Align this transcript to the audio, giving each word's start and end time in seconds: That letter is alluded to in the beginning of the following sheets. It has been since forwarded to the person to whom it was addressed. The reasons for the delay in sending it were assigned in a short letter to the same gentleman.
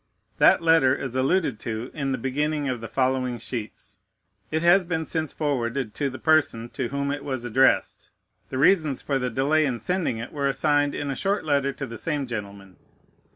That 0.39 0.63
letter 0.63 0.95
is 0.95 1.13
alluded 1.13 1.59
to 1.59 1.91
in 1.93 2.11
the 2.11 2.17
beginning 2.17 2.67
of 2.67 2.81
the 2.81 2.87
following 2.87 3.37
sheets. 3.37 3.99
It 4.49 4.63
has 4.63 4.83
been 4.83 5.05
since 5.05 5.31
forwarded 5.31 5.93
to 5.93 6.09
the 6.09 6.17
person 6.17 6.69
to 6.69 6.87
whom 6.87 7.11
it 7.11 7.23
was 7.23 7.45
addressed. 7.45 8.09
The 8.49 8.57
reasons 8.57 9.03
for 9.03 9.19
the 9.19 9.29
delay 9.29 9.63
in 9.63 9.77
sending 9.77 10.17
it 10.17 10.31
were 10.33 10.47
assigned 10.47 10.95
in 10.95 11.11
a 11.11 11.15
short 11.15 11.45
letter 11.45 11.71
to 11.73 11.85
the 11.85 11.99
same 11.99 12.25
gentleman. 12.25 12.77